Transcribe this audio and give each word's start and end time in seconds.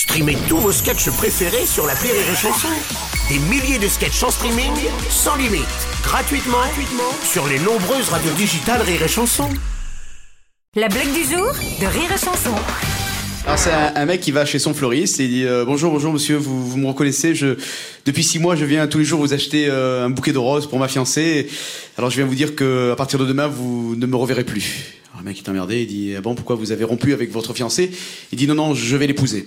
Streamez 0.00 0.38
tous 0.48 0.56
vos 0.56 0.72
sketchs 0.72 1.10
préférés 1.10 1.66
sur 1.66 1.86
la 1.86 1.92
Rire 1.92 2.14
et 2.14 2.34
Chanson. 2.34 2.68
Des 3.28 3.38
milliers 3.38 3.78
de 3.78 3.86
sketchs 3.86 4.22
en 4.22 4.30
streaming, 4.30 4.72
sans 5.10 5.36
limite, 5.36 5.60
gratuitement, 6.02 6.56
gratuitement 6.56 7.12
sur 7.22 7.46
les 7.46 7.58
nombreuses 7.58 8.08
radios 8.08 8.32
digitales 8.32 8.80
Rire 8.80 9.02
et 9.02 9.08
Chanson. 9.08 9.50
La 10.74 10.88
blague 10.88 11.12
du 11.12 11.22
jour 11.24 11.52
de 11.52 11.84
Rire 11.84 12.10
et 12.14 12.18
Chanson. 12.18 12.54
Alors 13.44 13.58
c'est 13.58 13.72
un, 13.72 13.92
un 13.94 14.06
mec 14.06 14.22
qui 14.22 14.30
va 14.30 14.46
chez 14.46 14.58
son 14.58 14.72
fleuriste 14.72 15.20
et 15.20 15.24
il 15.24 15.30
dit 15.30 15.44
euh, 15.44 15.66
bonjour 15.66 15.92
bonjour 15.92 16.14
monsieur 16.14 16.38
vous, 16.38 16.66
vous 16.66 16.78
me 16.78 16.86
reconnaissez 16.86 17.34
je 17.34 17.56
depuis 18.06 18.24
six 18.24 18.38
mois 18.38 18.56
je 18.56 18.64
viens 18.64 18.86
tous 18.86 18.98
les 18.98 19.04
jours 19.04 19.20
vous 19.20 19.34
acheter 19.34 19.66
euh, 19.68 20.06
un 20.06 20.10
bouquet 20.10 20.32
de 20.32 20.38
roses 20.38 20.66
pour 20.66 20.78
ma 20.78 20.88
fiancée 20.88 21.46
alors 21.98 22.10
je 22.10 22.16
viens 22.16 22.26
vous 22.26 22.34
dire 22.34 22.54
que 22.54 22.90
à 22.92 22.96
partir 22.96 23.18
de 23.18 23.26
demain 23.26 23.48
vous 23.48 23.96
ne 23.96 24.06
me 24.06 24.16
reverrez 24.16 24.44
plus 24.44 24.94
alors 25.12 25.22
le 25.22 25.28
mec 25.28 25.38
est 25.38 25.48
emmerdé 25.48 25.82
il 25.82 25.86
dit 25.86 26.14
ah 26.16 26.20
bon 26.20 26.34
pourquoi 26.34 26.56
vous 26.56 26.70
avez 26.72 26.84
rompu 26.84 27.12
avec 27.12 27.30
votre 27.32 27.52
fiancée? 27.54 27.90
Il 28.30 28.38
dit 28.38 28.46
non 28.46 28.54
non 28.54 28.74
je 28.74 28.96
vais 28.96 29.06
l'épouser 29.06 29.46